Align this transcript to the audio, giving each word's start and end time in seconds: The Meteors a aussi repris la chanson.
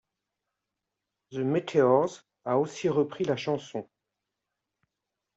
The 1.29 1.43
Meteors 1.45 2.23
a 2.45 2.57
aussi 2.57 2.89
repris 2.89 3.23
la 3.23 3.35
chanson. 3.35 3.87